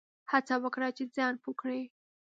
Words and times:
هڅه 0.31 0.55
وکړه 0.63 0.87
چي 0.97 1.03
ځان 1.15 1.33
پوه 1.43 1.53
کړې! 1.59 1.81